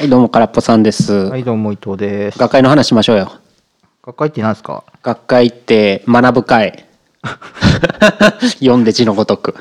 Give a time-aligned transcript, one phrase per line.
[0.00, 1.12] はい、どうも、空っぽさんです。
[1.12, 2.38] はい、どうも伊藤です。
[2.38, 3.32] 学会の話しましょうよ。
[4.02, 4.82] 学会って何ですか？
[5.02, 6.86] 学会って学ぶ会。
[8.60, 9.56] 読んで字のごとく。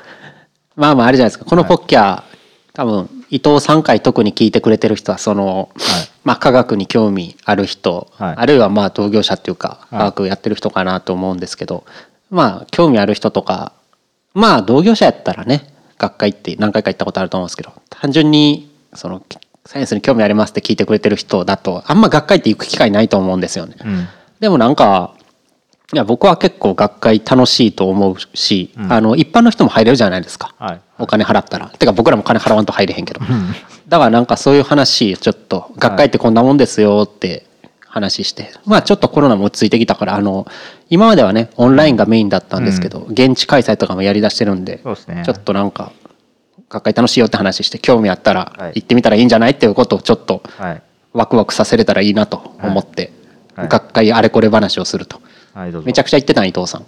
[0.78, 1.44] まあまあ、あれじゃないですか。
[1.44, 2.23] このポッキャー、
[2.71, 5.71] 多分、伊藤さん回特に聞いてくれてる人は、その、
[6.23, 11.83] まあ、科学に興味ある人、はいあるいはまあ、同業者っていうか、い科学やってる人かなと思うんですけど、
[12.31, 13.73] まあ、興味ある人とか、
[14.33, 15.67] まあ、同業者やったらね、
[15.97, 19.21] 学会って何回か行ったことあると思うんですけど、単純に、その、
[19.66, 23.76] サイエンスに興味ありますって聞いてくれてる人だと、あんま学会って行く機会ないと思うんですよね。
[23.84, 24.08] うん。
[24.40, 25.13] でもなんか
[25.91, 30.81] いや僕は結構学会楽しいと思うし、あの一般の人も入れるじゃないですか、はい。
[31.00, 31.70] お金払ったら。
[31.70, 33.22] てか僕らも金払わんと入れへんけど、
[33.90, 37.48] だからなんかそういう話ちょっと学会ってこんなもんですよって
[37.88, 40.45] 話して、まあちょっとコロナも落ち着いてきたからあの
[40.91, 45.23] 今まではねオンラインがメインだったんですけど、現地開催とかもやりだしてるんでね。
[45.26, 45.91] ちょっとなんか
[46.70, 48.73] 学会楽しいよって話して興味あったらはい。
[48.76, 50.82] 行ってみたらいいんじゃないっていうことをちょっとはい。
[51.12, 53.12] ワクワクさせれたらいいなと思って、
[53.56, 53.67] はい。
[53.67, 55.20] 学会あれこれ話をすると。
[55.84, 56.86] めちゃくちゃ言ってたん伊藤さん。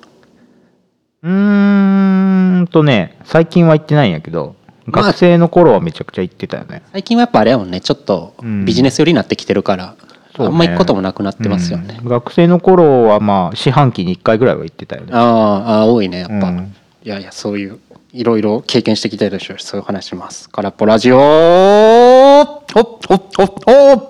[1.23, 6.83] うーんとね、最近は行ってないんやけど、まあ学生の頃はめちゃくちゃ行ってたよね。
[6.91, 7.81] 最近はやっぱあれやもんね。
[7.81, 8.65] ちょっとうん。
[8.65, 9.95] ビジネス寄りになってきてるから、
[10.35, 10.51] そうね。
[10.53, 12.09] あんま行くこともなくなってますよね、うん。
[12.09, 15.09] 学生の頃はまあ、四半期に1回ぐらいは行ってたよね。
[15.11, 16.75] あーあー多いねやっぱ、うん。
[17.03, 17.79] いやいやそういう
[18.13, 20.49] いろいろ経験してきたでしょうしそういう話します。
[20.49, 21.17] 空っぽラジオ。
[21.17, 24.09] ほっほっほっほっ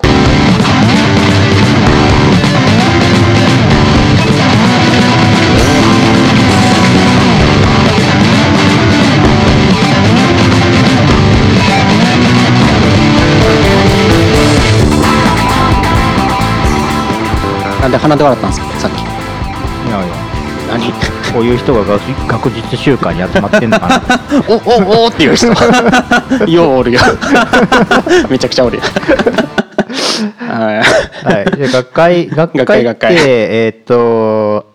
[17.82, 19.02] なんで鼻で笑ったんですかさっき。
[19.02, 19.04] い
[19.90, 20.16] やいや、
[20.68, 24.02] 何こういう人が学学術週間に集まってんのかな。
[24.50, 24.54] お
[25.02, 25.48] おおっていう人
[26.52, 27.00] ようおるよ
[28.30, 28.84] めちゃくちゃおるよ
[30.40, 31.46] はいはい。
[31.58, 34.72] じゃあ学会、学学会学会て、えーっと、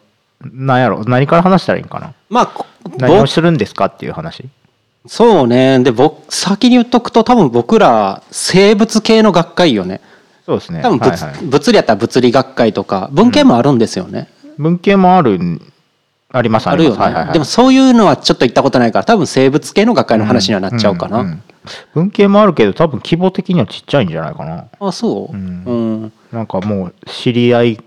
[0.53, 2.13] なんやろ、何から話したらいいんかな？
[2.31, 2.65] まあこ
[2.99, 4.45] 何を僕するんですかっていう話？
[5.09, 10.01] そうねで僕先に言っとくと多分僕ら生物系の学会よね
[10.45, 10.81] そうですね。
[10.83, 15.63] 多分物,、はいはい物理やったら物理学会とか文系もあるんですよね、文系もあるん
[16.37, 17.33] ありますあるよね、はいはいはい。
[17.33, 21.43] でもそういうのはちょっと行ったことないから多分生物系の学会の話にはなっちゃうかな、んん
[21.95, 24.67] 文系もあるけど多分規模的にはちっちゃいんじゃないかな。
[24.79, 26.05] あそう、ううん。
[26.05, 27.81] んなんかもう知り合い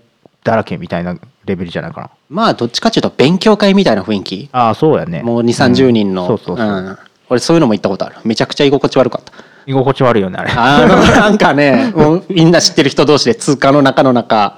[0.44, 2.10] だらけみたいなレベルじゃないかな。
[2.28, 4.48] まあどっちかっていうと勉強会みたいな雰囲気？
[4.52, 5.22] ああそうやね。
[5.22, 6.98] もう2 3 0人の、そうそうそう、ん。
[7.30, 8.16] 俺そういうのも行ったことある。
[8.24, 9.32] めちゃくちゃ居心地悪かった。
[9.66, 10.52] 居心地悪いよねあれ。
[10.54, 14.56] あのなんかねもうみんな知ってる人同士で通貨の中の中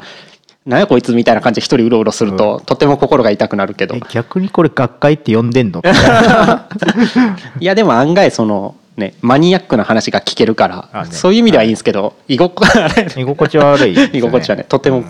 [0.65, 3.97] なんやこいつみたいな感じで一人うろうろすると、とても心が痛くなるけど。
[3.97, 5.83] え逆にこれ学会って呼んでんの？
[7.59, 11.11] いやでも案外そのねマニアックな話が聞けるから、あね。
[11.11, 15.05] そういう意味ではいいんですけど、居心あれ居心地悪い ね、居心地はねとても、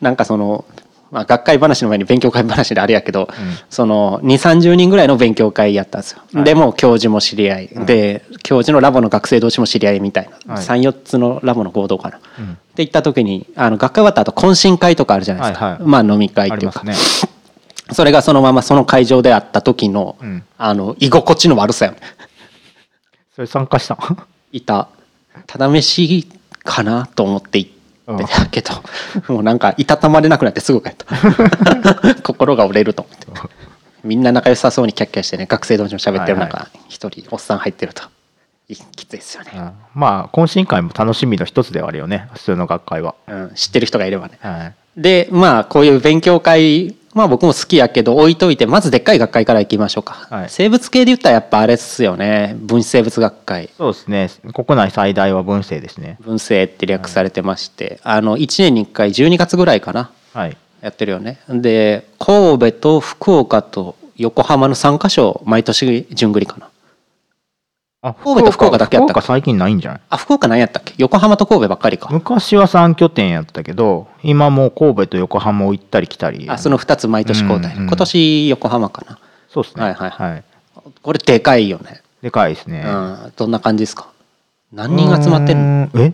[0.00, 0.64] なんかその、
[1.10, 3.28] まあ、学会話の前に勉強会話であれやけど、
[3.70, 10.64] その2 3 0人ぐらいの勉強会やったんですよ、でもう教授も知り合い、で教授のラボの学生同士も知り合いみたいな、はい。
[10.64, 12.20] 34つのラボの合同かな、ん。
[12.20, 12.22] っ
[12.54, 15.82] て言った時にあの学会終わった後懇親会とかあるじゃないですか、はいはい。
[15.88, 16.94] まあ飲み会っていうか、ね。
[17.92, 20.42] それがそのままその会場であった時の、うん。
[20.58, 21.98] あの居心地の悪さよね。
[23.34, 24.18] それ参加したの
[24.52, 24.88] いた。
[25.46, 26.26] ただ飯
[26.64, 27.70] かなと思って行っ
[28.06, 28.72] てたけど、
[29.32, 31.06] もうなんかいたたまれなくなってすぐ帰った。
[32.22, 33.02] 心が折れると。
[33.02, 33.26] 思って
[34.04, 38.04] みんな仲良さそうにキャッキャしてね学生同士も喋ってるはい中一、人おっさん入ってると。
[38.68, 44.38] いきついですよね、うんまあ懇親会も楽しみの一つではあるよね普通の学会は、うん、知ってる人がいればね。
[44.40, 50.50] はい、でまあこういう勉強会まあ僕も好きやけど置いといてまずでっかい学会から行きましょうか、はい。
[50.50, 52.54] 生物系で言ったらやっぱあれっすよね。
[52.58, 53.70] 分子生物学会。
[53.78, 54.30] そうですね。
[54.52, 56.18] 国内最大は文政ですね。
[56.20, 60.10] 文生って略されてまして、あの1年に1回12月ぐらいかな。
[60.34, 60.56] はい。
[60.82, 61.40] やってるよね。
[61.48, 66.68] で神戸と福岡と横浜の3カ所毎年順繰りかな
[68.02, 69.20] あ神戸と福岡だけやったっけ？
[69.20, 70.00] 福岡最近ないんじゃない？
[70.10, 70.94] あ福岡何やったっけ？
[70.98, 72.08] 横浜と神戸ばっかりか。
[72.10, 76.48] 昔は3拠点やったけど今もう神戸と横浜を行ったり来たり。
[76.48, 79.18] あその2つ毎年交代、うんうん今年横浜かな。
[79.48, 79.82] そうですね。
[79.82, 80.44] はいはい
[81.02, 82.84] これでかいよね、でかいですね。
[82.86, 84.08] うん、どんな感じですか？
[84.72, 85.90] 何人集まってんの？
[85.92, 86.12] のえ？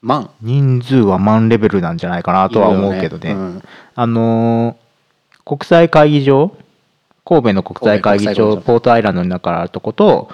[0.00, 0.30] 万。
[0.40, 3.30] 人数は万レベルなんじゃないかなとは思うけどね。
[3.30, 3.62] いるようん。
[3.94, 4.82] あのー
[5.44, 6.56] 国際会議場
[7.24, 10.30] 神戸の国際会議場場ポートアイランドの中からあるとこと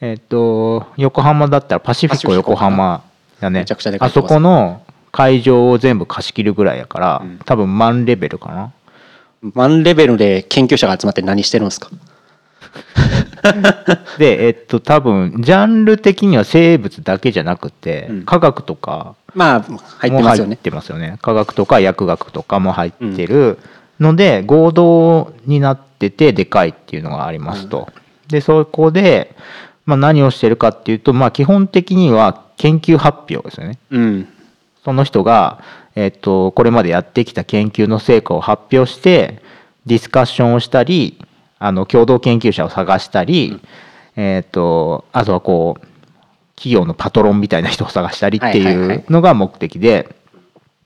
[0.00, 3.02] えっ、と横浜だったらパシフィコ横浜
[3.40, 3.60] だね。
[3.60, 7.38] めちゃくちゃでかいあそこの会場を全部貸し切るぐらいやから、うん。
[7.44, 8.72] 多分万レベルかな。
[9.54, 11.90] 万レベルで研究者が集まって何してるんですか？
[14.18, 18.22] でえっと多分ジャンル的には生物だけじゃなくて、うん。
[18.24, 19.60] 科学とかまあ
[19.98, 21.18] 入ってますよも入っねてますよね。
[21.22, 23.58] 科学とか薬学とかも入ってる
[23.98, 27.88] ので、合同になっててでかいっていうのがありますと。
[28.28, 29.34] でそこで、
[29.88, 33.78] まあ、何をしてるかっていうと、まあ、基本的には研究発表ですよね。
[33.90, 34.28] うん
[34.84, 35.62] その人が、
[35.96, 39.40] えっとこれまでやってきた研究の成果を発表して
[39.86, 41.18] ディスカッションをしたり
[41.58, 43.60] あの共同研究者を探したり、
[44.14, 45.86] えっとあとはこう
[46.54, 50.14] 企業のパトロンみたいな人を探したりってはいうのが目的で。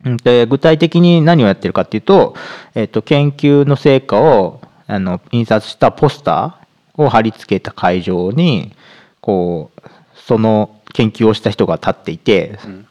[0.04, 2.34] うんで具体的に何をやってるかっていうと、
[2.74, 8.72] えっと研究の成果をあの印刷したポスターを貼り付けた会場に
[9.22, 9.80] こう
[10.26, 12.86] その研究をした人が立っていて、ん。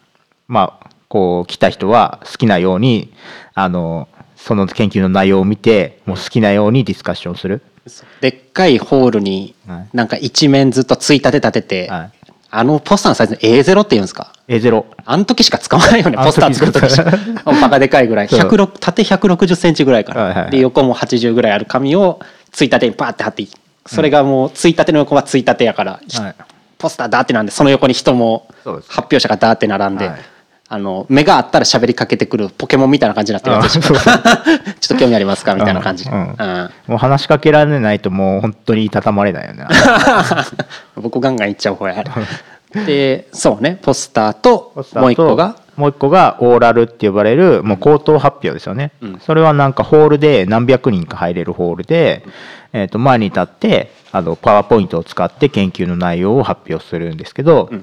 [0.47, 3.13] まあこう来た人は好きなように
[3.53, 7.61] あのその研究の内容を見てもう好きなようにディスカッションする。
[8.21, 9.89] でっかいホールにはい。
[9.93, 12.11] なんか一面ずっとついたて立てて、はい。
[12.53, 17.11] あのポスターのサイズ A0 って言うんですか？A0 あの時しか使わないよねポスター作る時しか。
[17.45, 18.27] バカでかいぐらい。
[18.27, 18.39] そう。
[18.39, 20.51] 106縦160センチぐらいから、はいはいはい。
[20.51, 22.19] で横も80ぐらいある紙を
[22.51, 23.43] ついたてにパーって貼って
[23.95, 26.35] それがもうついたての横はついたてやから、はい。
[26.77, 30.21] ポスターだってなんでその横に人も発表者がだーって並んで、はい。
[30.73, 35.53] あの目があったら喋りかけてくるポケモンみたいな感じになってる ちょっと興味ありますか？
[35.53, 36.05] みたいな感じ。
[36.05, 36.17] で、うん。
[36.17, 36.35] うん。
[36.39, 39.65] うんもう話しかけられないともう本当にいたたまれないよね。
[40.95, 42.03] 僕ガンガンいっちゃう方や
[42.85, 49.19] でそうねポスターともう一個がもう一個がオーラルって呼ばれるもう口頭発表ですよね、うん。
[49.19, 52.23] それはなんかホールで何百人か入れるホールで、
[52.73, 57.81] えー、と前に立ってあのパワーポイントを使って研究の内容を発表するんですけど、うん。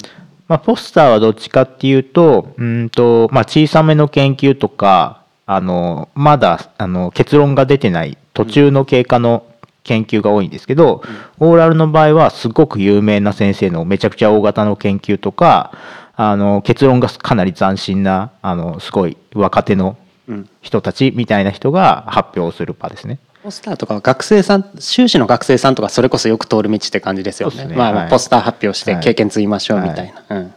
[0.49, 9.45] まあ、ポスターはどっちかっていうとうんと、まあ、小さめの研究とかあのまだあの結論が出てない途中の経過の
[9.85, 11.03] 研究が多いんですけど、
[11.39, 15.73] オーラルの場合はすごく有名な先生のめちゃくちゃ大型の研究とか
[16.21, 20.51] あの結論がかなり斬新なあのすごい若手のうん。
[20.61, 23.19] 人たちみたいな人が発表する場ですね。
[23.43, 27.65] ポスターとかは学生さん修士の学生さんとかそれこそよく通る道って感じですよね。
[27.65, 27.75] ね。
[27.75, 28.11] まあ、はい。
[28.11, 29.03] ポスター発表してはい。
[29.03, 30.55] 経験積みましょうみたいな、うん、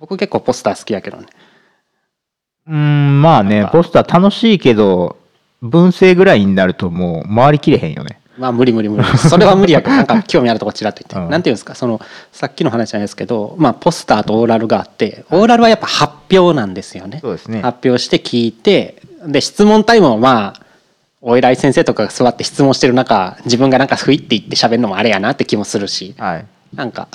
[0.00, 1.26] 僕結構ポスター好きやけどね。
[2.66, 5.18] うーんまあねポスター楽しいけど
[5.60, 8.18] 文政ぐらいになるともう回りきれへんよね。
[8.36, 9.04] まあ無理無理無理。
[9.18, 11.30] それは無理やけどなんか興味あるとこちらっと言って、うん。
[11.30, 11.74] なんていうんですか？
[11.74, 12.00] その
[12.32, 17.20] さっきの話じゃないですけど、まあ、ポスターとオーラルがあってオーラルはやっぱ発表なんですよね。
[17.20, 17.62] そうですね。
[17.62, 20.60] 発表して聞いてで質問タイムもまあ
[21.20, 26.14] お偉い先生とかが座って質問してる中自分がなんかふいって言って喋るのもあれやなって気もするし。
[26.18, 26.46] はい。
[26.74, 27.08] なんか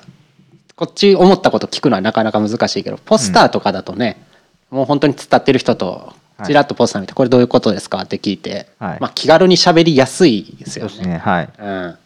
[0.76, 4.24] こっち思ったこと聞くのはなかなか難しいけどポスターとかだとね、
[4.72, 8.98] もう本当に伝ってる人とはいちらっとポスター見て「これどういうことですか?」って聞いて、はい。
[9.00, 11.14] まあ、気軽に喋りやすいですよね。
[11.14, 11.50] ねはい。
[11.60, 11.98] うん、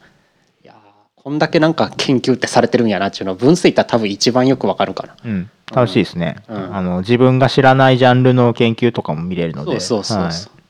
[0.63, 0.75] いやー
[1.15, 5.15] こんだけなんか研究ってされてるんやなっていうのは分析ったら多分一番よくわかるかな。
[5.23, 6.75] うん、楽しいですね、うん。
[6.75, 9.79] あの自分が知らないジャンルの研究とかも見れるので。
[9.79, 10.51] そうそうそうそう。
[10.51, 10.63] はい。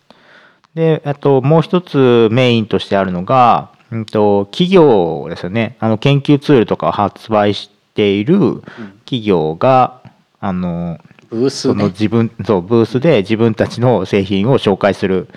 [0.75, 5.77] であともう一つメインとしてあるのが、うん、と企業ですよね。
[5.79, 8.63] あの研究ツールとかを発売している
[9.05, 10.01] 企業が、
[10.39, 10.99] あの
[11.33, 11.73] ブースね。
[11.73, 15.27] その自分そうブースで自分たちの製品を紹介する。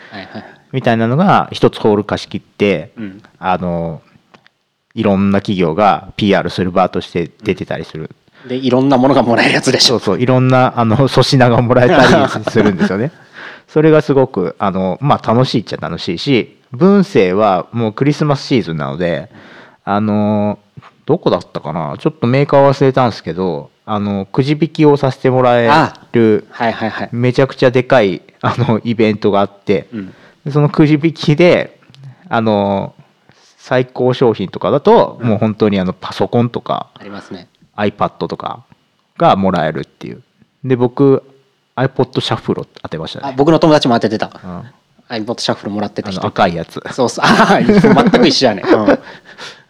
[0.73, 4.03] みたいなのが一つホール貸し切って、うんあの
[4.95, 8.11] いろんな企業が PR する場として出てたりする、
[8.49, 9.99] でいろんなものがもらえるやつでしょ。
[9.99, 13.13] そうそういろんなあの粗品がもらえたりするんですよね。
[13.69, 19.29] それがすごくあの、まあ、楽しいっちゃ楽しいし文政はもうクリスマスシーズンなので
[19.85, 20.59] あの
[21.05, 21.97] どこだったかな？
[21.99, 25.69] ちょっとメーカー忘れたんですけどあのくじ引きをさせてもらえ
[26.13, 27.09] るはいはいはい。
[27.13, 30.15] めちゃくちゃでかいあのイベントがあってうん
[30.45, 31.81] でそのくじ引きで
[32.29, 32.95] あの
[33.57, 37.49] 最高商品とかだと、もう本当にあのパソコンとかありますね。
[37.77, 38.65] iPad とか
[39.19, 40.23] がもらえるっていう
[40.65, 41.25] で僕
[41.75, 44.41] iPod シャッフルを当てましたねあ僕の友達も当ててた。
[44.43, 44.63] うん
[45.09, 46.27] iPod シャッフルもらってた人。
[46.27, 47.25] 赤いやつそうそう。
[47.25, 48.63] ああ 全く一緒やね。
[48.67, 48.87] うん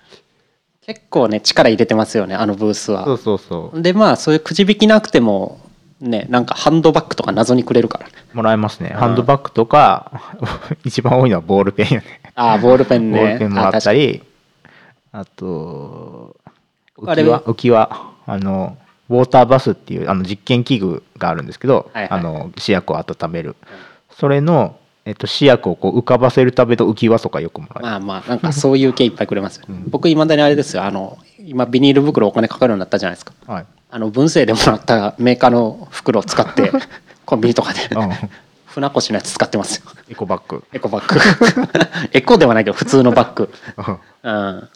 [0.86, 3.04] 結構ね力入れてますよねあのブースは。
[3.04, 3.82] そうそうそう。
[3.82, 5.58] でまあそういうくじ引きなくても
[6.00, 8.06] ねなんかハンドバッグとか謎にくれるから。
[8.32, 8.90] もらえますね。
[8.90, 10.38] ハンドバッグとか
[10.84, 12.20] 一番多いのはボールペンよね。
[12.36, 13.18] ああボールペンね。
[13.18, 14.22] ボールペンもらったり
[15.10, 16.36] あと
[16.96, 18.16] 浮あれき輪浮き輪。
[18.28, 18.76] あの
[19.08, 23.54] ウォーターバスっていうあの実験器具があるんですけど、はいはいあの試薬を温める、
[24.10, 30.82] それの、えっと、試薬をこう浮かばせるための浮き輪とかよくもらえる、まあまあなんかそういう系いっぱいくれますよ、僕いまだにあれですよ。
[30.82, 33.32] あの今ビニール袋お金かかるようになったじゃないですか。
[33.46, 33.66] はい。
[33.88, 36.72] あの文政でもらったメーカーの袋を使って
[37.25, 38.10] コンビニとかでうん。
[38.66, 39.84] 船越のやつ使ってますよ。
[40.10, 40.64] エコバッグ。
[40.72, 41.20] エコバッグ。
[42.12, 43.54] エコではないけど普通のバッグ。
[44.25, 44.68] うん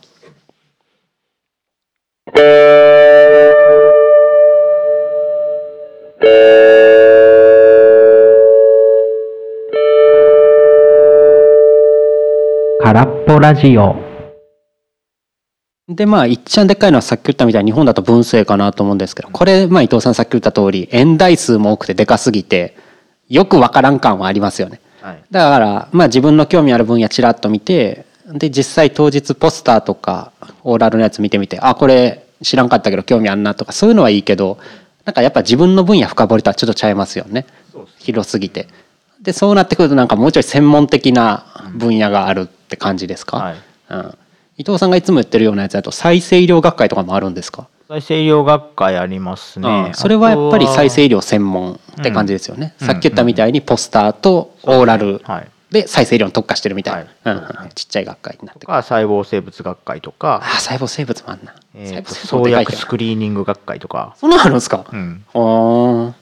[12.93, 13.95] 空っぽラジオ。
[15.89, 22.77] でまあいっちゃんでっかいのはさっき言ったみたいに日本だと文政かなと思うんですけどこれまあ伊藤さんさっき言った通り円台数も多くてでかすぎて
[23.29, 24.81] よくわからん感はありますよね。
[25.03, 25.23] はい。
[25.31, 30.33] だからまあ自分の興味ある分野ちらっと見てで実際当日ポスターとか
[30.65, 34.59] オーラルのやつ見てみてあこれ知らんかったけど興味あんなとかそういうのはいいけど
[35.05, 37.47] なんかやっぱ自分の分野深掘りとはちょっとちゃいますよね。
[37.99, 38.67] 広すぎて。
[39.23, 43.57] でそうなってくるとなんかもうちょい専門的な分野があるって感じですか、はい。
[43.91, 44.19] うん、
[44.57, 49.87] 伊藤さんがいつも言ってるようなやつだと再生医療学会とかもあるんですか、再生医療学会ありますね。
[49.89, 49.95] うん。
[49.95, 52.87] それはやっぱり再生医療療専門って感じですよね、うん。
[52.87, 55.49] さっき言ったみたいにポスターとオーラルはい。
[55.71, 57.41] で再生医療に特化してるみたいな、はい。
[57.41, 57.65] うん。
[57.65, 57.69] うん。
[57.75, 60.41] ちっちゃい学会になってとか細胞生物学会とか。
[60.43, 66.05] あ、あ細胞生物もあんな、細胞えーと生物創薬スクリーニング学会とか、そんなのあるんですか、うん、おー。
[66.05, 66.20] なんか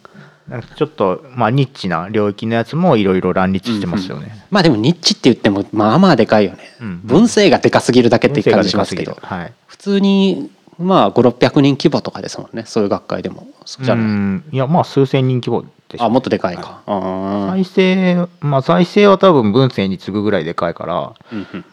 [0.77, 4.45] ちょっと、まあ、ニッチな領域のやつもいろいろ乱立してますよね。
[4.51, 7.01] まあでもニッチって言ってもまあまあでかいよね、うん。
[7.05, 9.13] 文政がでかすぎるだけっていう感じしますけど。
[9.13, 9.55] 文政がでかすぎる。
[9.67, 12.65] 普通にまあ5600人規模とかですもんね。
[12.67, 13.47] そういう学会でも。
[13.67, 14.45] そうじゃはい、うない、ん。
[14.53, 16.05] いやまあ数千人規模でしょ。
[16.05, 17.51] あもっとでかいか、あー。
[17.51, 21.13] 再生まあ再生は多分文政に次ぐぐらいでかいから。
[21.33, 21.65] うんうん。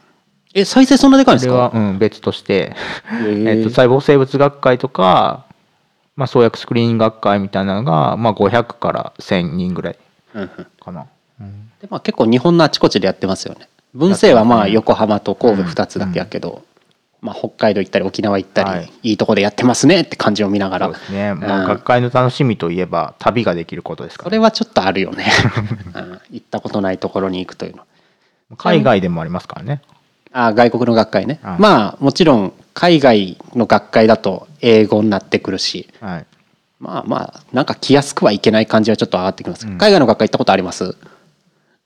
[0.53, 1.70] え再生そんなでかいんですか？
[1.72, 2.75] それは、うん、別として、
[3.12, 5.45] えっと、細胞生物学会とか、
[6.15, 9.98] まあ、創薬スクリーニング学会みたいなのが、まあ、500から1000人ぐらい
[10.34, 11.07] うんうんかな。
[11.39, 11.72] うん。
[11.81, 13.67] でまあ、結構日本のあちこちでやってますよね。
[13.93, 16.63] 文政はまあ横浜と神戸2つだけやけど、
[17.22, 18.91] まあ、北海道行ったり沖縄行ったり、はい。
[19.03, 20.86] い、いとこでやってますねって感じを見ながら。
[20.88, 25.25] そうですね、まあ、うん学会の楽しみといえば旅ができることですから、それはちょっとあるよね、
[25.95, 27.84] うん、行ったことないところに行くというの。
[28.57, 29.81] 海外でもありますからね。
[30.31, 31.60] あ外国の学会ね、はい。
[31.60, 36.25] まあもちろん海外の学会だと英語になってくるしはい。
[36.79, 39.77] まあまあなんか来やすくはいけない感じはちょっと上がってきます、うん。
[39.77, 40.96] 海外の学会行ったことあります？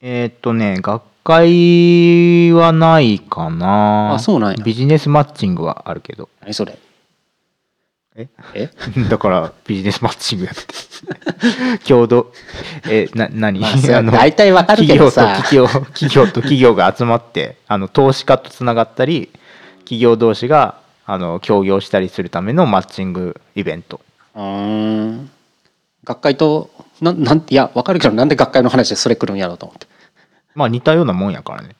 [0.01, 4.15] えーっとね、学会はないかな。
[4.15, 4.63] あそうなんや。
[4.63, 6.27] ビジネスマッチングはあるけど。
[6.41, 6.77] 何それ？
[8.15, 8.27] え？
[8.55, 8.69] え？
[9.09, 10.63] だからビジネスマッチングやって。
[11.87, 12.33] 共同、
[12.89, 15.37] え、な、何、まあそれは大体わかるけどさ。
[15.43, 19.29] 企業と企業、企業と企業が集まって、あの、投資家とつながったり、
[19.89, 20.75] 企業同士が、
[21.07, 23.99] あの、協業したりするためのマッチングイベント。
[24.35, 25.11] うー。
[25.13, 25.31] ん
[26.03, 26.69] 学会と
[27.01, 29.87] ななんいやわかるけどなんで学会の話でそれ来るんやろうと思って。
[30.53, 31.75] まあ似たようなもんやからね。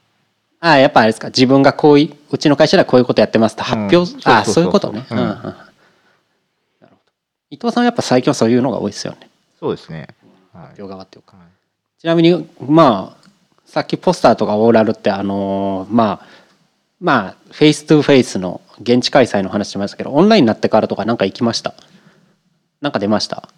[0.59, 1.27] ああやっぱあれですか。
[1.27, 4.05] 自分がこういううちの会社ではこういうことやってますって発表、うん。
[4.25, 5.17] ああそういうことね、うん。
[5.17, 5.29] うんうん。
[5.29, 5.45] なる
[6.81, 6.91] ほど。
[7.51, 9.29] 伊藤さんはやっぱ最近はそういうのが多いですよね。
[9.59, 10.07] そうですね。
[10.53, 10.67] はい。
[10.67, 11.45] 発表側っていうかはい。
[12.01, 13.29] ちなみにまあ
[13.65, 16.38] さっきポスターとかオーラルってあのーまあ
[16.99, 21.73] まあ face to face の現地開催の話しましたけどオンラインになってからとかなんか行きました？
[22.81, 23.49] なんか出ました？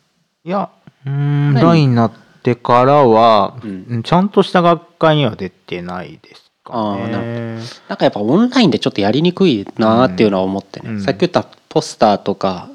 [0.44, 0.70] いや、
[1.06, 2.12] うーん、オンラインになっ
[2.44, 3.86] てからは、うん。
[3.90, 7.60] うんちゃんとした学会には出てないですかあーなね。
[7.88, 11.02] なんかやっぱオンラインでちょっとやりにくいなーっていうのは思ってね、うん。
[11.02, 12.70] さっき言ったポスターとか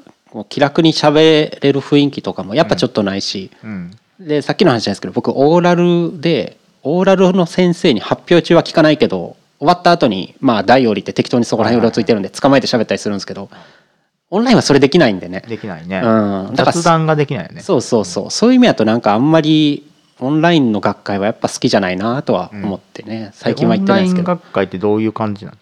[0.49, 3.91] 気楽に喋れる雰囲気とかもやっぱちょっとないし、うん。
[4.19, 13.49] でさっきの話じゃないですけど僕オーラルでオーラルの先生に発表中は聞かないけど終わった後にまあ台降りて適当にそこら辺うろついてるんで捕まえて喋ったりするんですけど
[14.29, 15.41] オンラインはそれできないんでね。
[15.47, 16.01] できないね。
[16.03, 16.55] うん。
[16.55, 17.61] だから雑談ができないよね。
[17.61, 18.31] そうそうそう。
[18.31, 24.31] そういう意味だとなんかあんまりオンラインの学会はやっぱ好きじゃないなとは思ってね、最近は行ってないですけど。
[24.31, 25.57] オンライン学会ってどういう感じなの？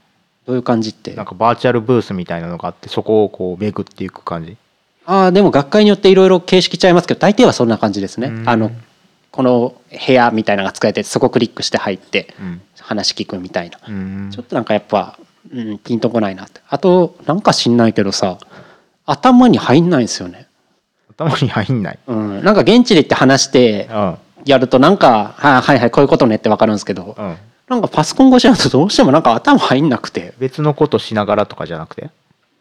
[0.48, 4.58] どういう感じってなんかバーチャルブースみたいなのがあって、そこをこう巡っていく感じ？
[5.06, 8.30] ああでも学会によっていろいろ形式ちゃいますけど大抵はそんな感じですね。
[8.30, 8.50] うん。
[8.50, 8.72] あの
[9.32, 9.76] この
[10.08, 12.62] 部屋みたいなのが使えてそこクリックして入ってうん。
[12.86, 13.80] 話聞くみたいな。
[13.88, 14.30] うん。
[14.32, 15.18] ちょっとなんかやっぱ、
[15.52, 16.62] うん、ピンとこないなって。
[16.70, 18.38] あとなんか知んないけどさ
[19.06, 20.48] 頭に入んないんですよね、
[21.18, 22.00] 頭に入んない。
[22.08, 24.18] うん、なんか現地で行って話してうん。
[24.46, 27.36] やるとなんか「はいはいはいこういうことね」って分かるんですけどうん。
[27.68, 30.36] なんかパソコン越しだとどうしてもなんか頭入んなくて。
[30.38, 32.12] 別のことしながらとかじゃなくて？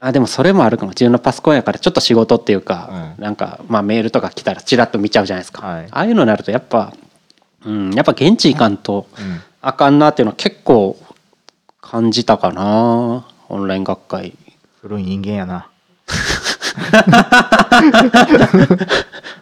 [0.01, 0.91] あでもそれもあるかも。
[0.91, 3.25] 自分のパソコンやからちょっと仕事っていうか、うん。
[3.25, 5.87] なんかまあメールとか来たらチラッと見ちゃうじゃないですか、はい。
[5.91, 6.93] ああいうのになるとやっぱ、
[7.65, 9.41] うん、やっぱ現地行かんとうん。
[9.67, 10.99] あかんなっていうのは結構
[11.81, 14.35] 感じたかなオンライン学会。
[14.83, 15.69] 古い人間やな。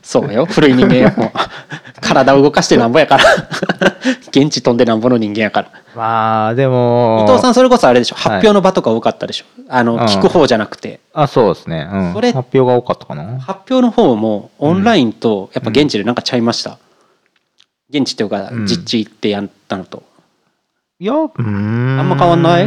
[0.00, 1.32] そうよ古い人間やもう。
[2.00, 3.24] 体を動かしてなんぼやから。
[4.28, 5.72] 現地飛んでなんぼの人間やから。
[5.96, 7.24] まあ、でも。
[7.26, 10.00] 伊藤さんそれこそあれでしょ発表の場とか多かったでしょ、あのうん。
[10.02, 11.00] 聞く方じゃなくて。
[11.12, 11.88] あ、そうですね。
[11.92, 12.12] うん。
[12.12, 13.40] それ発表が多かったかな。
[13.40, 16.78] 発表の方もオンラインとやっぱ現地でなんかちゃいました、
[17.90, 18.66] 現地っていうかうん。
[18.66, 20.04] 実地ってやったのと、
[21.02, 21.98] いやうーん。
[21.98, 22.62] あんま変わんない？
[22.62, 22.66] あ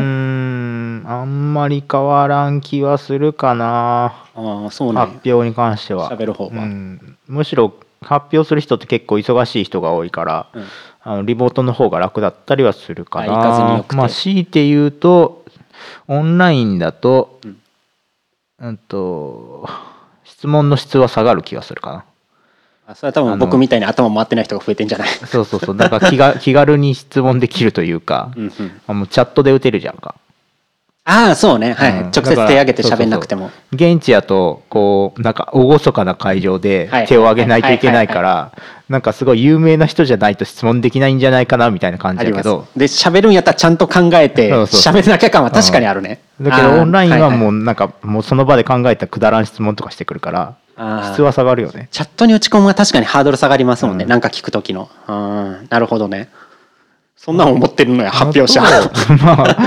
[1.23, 4.25] んまり変わらん気はするかな。
[4.35, 6.11] ああそうね発表に関しては。
[6.11, 6.51] 喋る方は。
[6.51, 10.65] うん、むしろ発表する人って結構忙しい人が多いから、うん。
[11.03, 13.33] あのリモートの方が楽だったりはするかな。
[13.35, 15.45] あ行かずにまあ強いて言うと
[16.09, 17.57] オンラインだとうん。
[18.59, 19.69] うんと
[20.25, 21.97] 質問の質は下がる気がするかな。
[21.99, 22.05] あ
[22.93, 25.07] それは多分僕みたいに頭回ってない人が増えてんじゃない？
[25.07, 25.77] そうそうそう。
[25.77, 28.71] だから気が 気軽に質問できるというか、うんうん。
[28.87, 30.15] あもうチャットで打てるじゃんか。
[31.07, 31.73] ああそうね。
[31.73, 31.97] はい、うん。
[32.07, 33.51] 直接手挙げて喋んなくても。
[33.71, 37.07] 現地やとこうなんか厳かな会場ではい。
[37.07, 38.51] 手を挙げないといけないかはら
[38.89, 42.67] なんかすごい有名な人じゃないと質問できないんじゃないかなみたいな感じだけど。
[42.75, 51.87] で喋るんやったらちゃんと考えて喋らなきゃ感は確かにあるね、だけどオンラインはもいうなんかもうその場で考えたくだらん質問とかしてくるから質は下がるよね。
[51.91, 54.09] チャットに打ち込むは確かにハードル下がりますもんね、うん。
[54.09, 54.89] なんか聞く時の。
[55.07, 55.67] うん。
[55.69, 56.29] なるほどね。
[57.15, 58.61] そんなん思ってるのや発表者。
[58.61, 59.57] のとまあ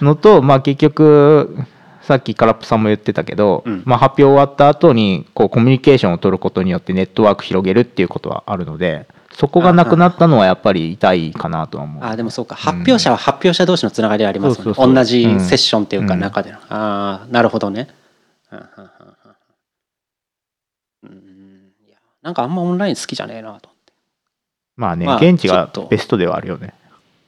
[0.00, 1.58] のとまあ結局
[2.02, 3.82] さっき空っぽさんも言ってたけど、うん。
[3.84, 12.04] まあ、発表終わった後にこうコミュニケーションを取ることによってネットワーク広げるっていうことはあるのでそこがなくなったのはやっぱり痛いかなとは思う。
[12.04, 12.54] あーでもそうか。
[12.54, 16.20] 発表者は発表者同士のつながりありますもんね、そうそうそう同じセッションっていうかうん。
[16.20, 17.88] 中での、ああなるほどね。
[18.52, 18.84] うんうんうん
[21.02, 23.92] うんうんいやなんかあんまオンライン好きじゃねえなと思って。
[24.76, 25.86] まあね、まあ現地がちょっと。
[25.86, 26.74] ベストではあるよね。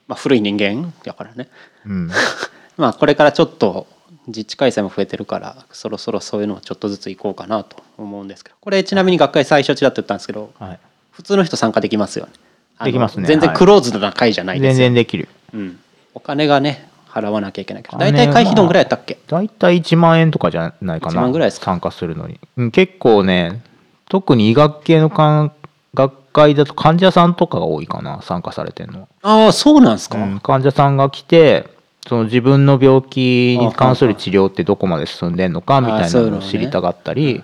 [0.09, 1.47] まあ古い人間だからね。
[1.85, 2.11] うん、
[2.75, 3.87] まあこれからちょっと
[4.27, 8.57] 自治開催も増えてるからそろそろそういうのをちょっとずつ行こうかなと思うんですけど。
[8.59, 10.79] これちなみに学会最初ちらっと言ったんですけどはい、
[11.11, 12.33] 普通の人参加できますよね。
[12.77, 13.25] あのできますね。
[13.25, 15.29] 全然はいクローズドな会じゃないですよ、全然できる。
[15.53, 15.79] うん、
[16.13, 21.67] お金がね払わなきゃいけないけど金大体会費どんぐらいやったっけ、大体1万円とかじゃないか1な万ぐらいですか？
[21.67, 23.61] 参加するのに、うん結構ね
[24.09, 25.51] 特に医学系のかん
[25.93, 31.65] 学会だと患者さんとかが多いかな参加されてるのは、ああそうなんですか、うん患者さんが来て
[32.07, 37.43] その自分の病気に関する治療ってどこまで進んでんのかみたいなのを知りたがったり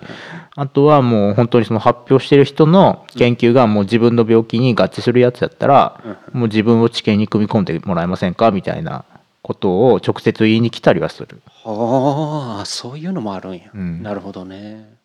[0.56, 6.00] あとはもう本当にその発表してる人の研究がもう自分の病気に合致するやつだったら
[6.32, 9.04] もう自分を治験に組み込んでもらえませんかみたいな
[9.42, 11.40] ことを直接言いに来たりはする。
[11.62, 14.02] はあそういうのもあるんや、うん。
[14.02, 14.95] なるほどね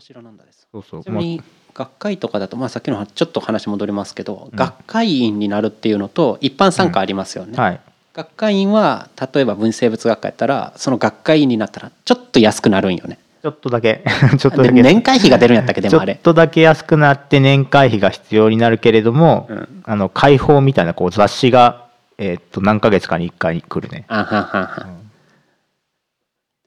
[0.00, 0.66] こちらなんだです。
[0.72, 1.04] そうそう。
[1.04, 1.42] ちなみに
[1.74, 4.56] 学会とかだと、まあ、さっきの話ちょっと話戻りますけど、うん。
[4.56, 7.80] 学会員になるっていうのと一般参加ありますよね、まあはい。
[8.14, 13.18] 学会員は例えば分子生物学科やったらその学会員になったらちょっと安くなるんよね。
[13.42, 14.02] ちょっとだけ。
[14.40, 14.82] ちょっとでだけ。
[14.82, 19.82] 年会費が出るんやったっけでちょっもあれとだけ安くなって年会費が必要になるけれども、うん。
[19.84, 21.84] あの解放みたいなこう雑誌が、
[22.16, 24.06] えーっと何ヶ月かに1回来るね。
[24.08, 24.60] あはんは。
[24.60, 24.99] んはん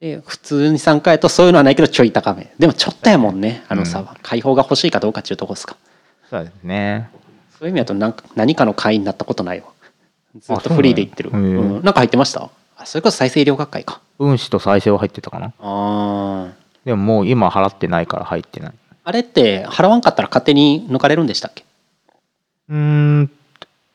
[0.00, 2.52] で普通に参加やとそういうのはないけどちょい高め。
[2.58, 5.76] でもちょっとやもんねあの差は、解放が欲しいかどうかっていうとこですか。
[6.28, 7.08] そうですね。
[7.58, 9.66] そういう意味だとなんか何かの会員になったことないわ。
[10.38, 11.30] ずっとフリーで行ってる。
[11.30, 11.48] なんや。
[11.48, 11.56] へえ。
[11.56, 12.50] うん、なんか入ってました？
[12.76, 14.00] あそれこそ再生医療学会か。
[14.18, 15.52] 分子と再生は入ってたかな。
[15.58, 16.52] あー。
[16.84, 18.72] でももう今払ってないから入ってない。
[19.04, 21.64] あれって払わんかったら勝手に抜かれるんでしたっけ？
[22.68, 23.30] うーん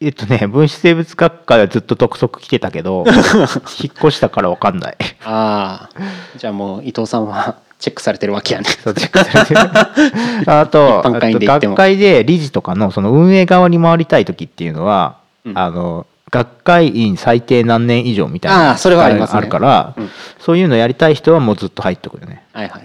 [0.01, 3.03] えっとね分子生物学会はずっと督促来てたけど
[3.83, 4.97] 引っ越したから分かんない。
[5.25, 5.99] ああ
[6.37, 8.69] じゃあもう伊藤さんはチェックされてるわけやね。
[8.81, 9.59] そうチェックされてる。
[10.49, 15.57] あとあと学会で理事とかのその運営側に回りたい時っていうのは、うん。
[15.57, 19.41] あの学会員最低何年以上みたいなあーそれはありますね。
[19.41, 20.09] るから、うん。
[20.39, 22.43] そういうのやりたい人はもうずっと入っとくよね。
[22.53, 22.83] はいはい。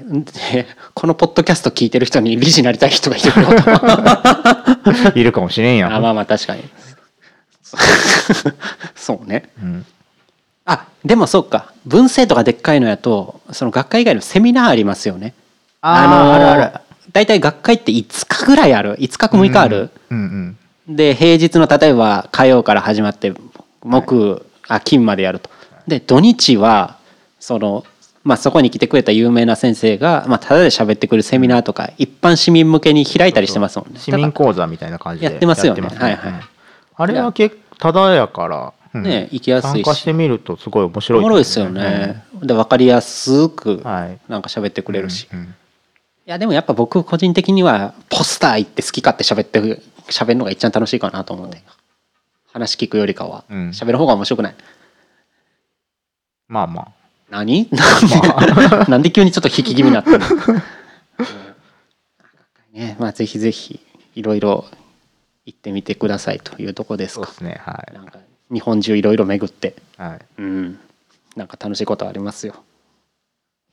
[0.53, 3.31] でこのポッドキャスト聞いてる人に理事になりたい人がいる
[5.20, 5.94] いるかもしれんやん。
[5.94, 6.64] あまあまあ確かに
[8.94, 9.50] そうね。
[9.62, 9.87] うん
[10.66, 11.72] あでもそうか。
[11.85, 15.35] 文政とかでっかいのやとその学会以外のセミナーありますよね。
[15.83, 16.81] あーのーあるある。
[17.12, 18.96] 大体学会って5日ぐらいある。
[18.96, 23.33] 5日か6日ある、うんうんで平日の例えば火曜から始まって
[23.83, 25.48] 木、あ金までやると。
[25.87, 26.98] で土日は
[27.40, 27.85] その、
[28.22, 34.00] まあ、そこに来てくれた有名な先生が、まあ、ただで喋ってくれるセミナーとか、一般市民向けに開いたりしてますもんね。
[34.00, 35.83] 市民講座みたいな感じでやってますよね。
[35.83, 36.33] やってはいはい。
[36.33, 36.40] うん
[36.96, 39.02] あれは結構ただやから、うん。
[39.02, 39.72] ね行きやすいし。
[39.72, 44.18] 参加してみるとすごい面白いおもろいですよね、で分かりやすくうんはい。
[44.28, 45.54] なんか喋ってくれるし、いうんうん。
[46.26, 49.61] やでもやっぱ僕個人的にはポスター行って好き勝手喋って
[50.09, 51.50] 喋るのが一番楽しいかなと思うん。
[51.50, 51.62] で
[52.52, 53.44] 話聞くよりかは。
[53.50, 53.68] うん。
[53.70, 54.54] 喋る方が面白くない？
[56.46, 56.88] まあまあ。
[57.30, 57.68] 何？
[57.72, 58.07] なん
[58.87, 60.26] でなんで急にちょっと引き気味になってるの？
[62.72, 63.80] ね まあぜひぜひ
[64.14, 64.64] いろいろ
[65.46, 67.26] 行ってみてくださいというとこですか。
[67.26, 68.18] そうですねはなんか
[68.52, 69.76] 日本中いろいろ巡って。
[69.98, 70.20] いはい。
[70.38, 70.78] うん。
[71.37, 72.54] なんか楽しいことありますよ。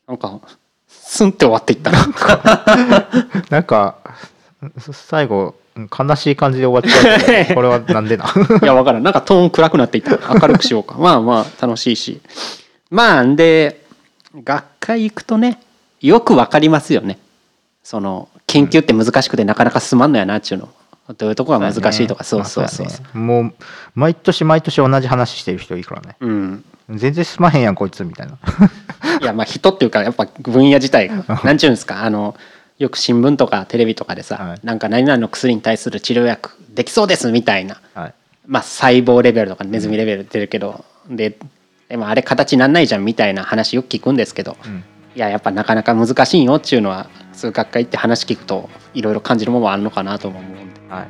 [0.08, 0.40] なんか
[0.88, 2.08] スンって終わっていったな。
[3.50, 3.98] なんか
[4.92, 8.26] 最後悲しい感じで終わっちゃうこれはなんでな？
[8.62, 9.04] いやわからん。
[9.04, 10.18] なんかトーン暗くなっていった。
[10.34, 10.96] 明るくしようか。
[11.00, 12.22] まあまあ楽しいし。
[12.90, 13.86] まあんで
[14.36, 15.62] 学会行くとね
[16.02, 17.20] よくわかりますよね。
[17.84, 20.70] その研究って難しくてなかなか進まんのやなっちゅうの
[21.18, 23.54] どういうとこが難しいとかそう,、そうそうまあもう
[23.96, 26.16] 毎年毎年同じ話してる人いるからね。
[26.20, 26.66] うん。
[26.90, 28.38] 全然進まへんやんこいつみたいな。
[29.22, 32.36] いやまあ人っていうかやっぱ分野自体がなんちゅうんですかあの
[32.78, 34.60] よく新聞とかテレビとかでさ、はい。
[34.64, 37.80] なんか何々の薬に対する治療薬できそうですみたいな。
[37.94, 38.14] はい。
[38.48, 41.38] まあ細胞レベルとかネズミレベル出るけど、で
[41.90, 44.84] でもあれ形なんないじゃんみたいな話よく聞くんですけど、うん。
[45.16, 47.10] いややっぱなかなか難しいよっていうのは
[47.42, 50.80] そういう学会行って話聞くといろいろ感じるものはあるのかなとも思うんで。
[50.90, 51.08] はい。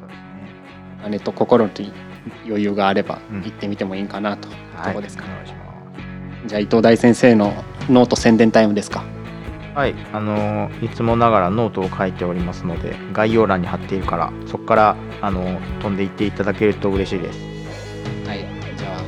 [0.00, 1.10] そうですね。
[1.10, 1.92] あと心に
[2.46, 3.42] 余裕があればうん。
[3.42, 4.48] 行ってみてもいいかなと。
[4.48, 4.52] い。
[4.52, 5.58] うところですか、お願いしま
[6.44, 6.48] す。
[6.48, 7.52] じゃあ伊藤大先生の
[7.90, 9.04] ノート宣伝タイムですか。
[9.74, 17.38] はい、あのーいつもながらノートを書いておりますので概要欄に貼っているからそこから、あのー飛んでいっていただけると嬉しいです。
[18.26, 18.46] はい。
[18.78, 19.02] じゃあ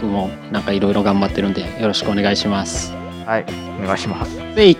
[0.00, 2.92] 僕もなんかいろいろ頑張ってるんでよろしくお願いします。
[3.24, 3.46] はい。
[3.82, 4.36] お願いします。
[4.54, 4.70] で